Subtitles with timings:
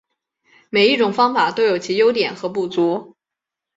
[0.71, 3.15] 每一种方法都有其优点和不足。